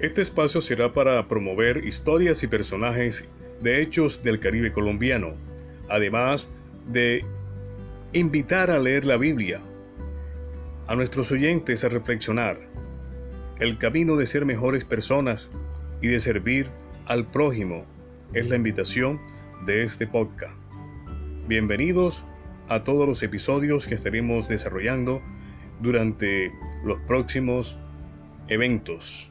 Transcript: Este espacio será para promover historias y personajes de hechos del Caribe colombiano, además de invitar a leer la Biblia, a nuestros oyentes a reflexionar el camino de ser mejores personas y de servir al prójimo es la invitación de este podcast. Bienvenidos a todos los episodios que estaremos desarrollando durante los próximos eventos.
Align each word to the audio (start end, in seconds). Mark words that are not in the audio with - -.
Este 0.00 0.22
espacio 0.22 0.62
será 0.62 0.94
para 0.94 1.28
promover 1.28 1.84
historias 1.84 2.42
y 2.42 2.46
personajes 2.46 3.28
de 3.60 3.82
hechos 3.82 4.22
del 4.22 4.40
Caribe 4.40 4.72
colombiano, 4.72 5.34
además 5.90 6.48
de 6.86 7.22
invitar 8.14 8.70
a 8.70 8.78
leer 8.78 9.04
la 9.04 9.18
Biblia, 9.18 9.60
a 10.86 10.94
nuestros 10.94 11.30
oyentes 11.32 11.84
a 11.84 11.90
reflexionar 11.90 12.58
el 13.58 13.76
camino 13.76 14.16
de 14.16 14.24
ser 14.24 14.46
mejores 14.46 14.86
personas 14.86 15.50
y 16.00 16.08
de 16.08 16.18
servir 16.18 16.68
al 17.04 17.26
prójimo 17.26 17.84
es 18.32 18.48
la 18.48 18.56
invitación 18.56 19.20
de 19.66 19.84
este 19.84 20.06
podcast. 20.06 20.56
Bienvenidos 21.46 22.24
a 22.68 22.84
todos 22.84 23.06
los 23.06 23.22
episodios 23.22 23.86
que 23.86 23.96
estaremos 23.96 24.48
desarrollando 24.48 25.20
durante 25.82 26.50
los 26.84 26.98
próximos 27.00 27.78
eventos. 28.48 29.30